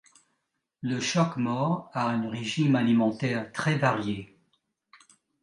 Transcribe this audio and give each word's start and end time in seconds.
Le 0.81 0.99
choquemort 0.99 1.91
a 1.93 2.09
un 2.09 2.27
régime 2.27 2.75
alimentaire 2.75 3.51
très 3.51 3.77
varié. 3.77 4.35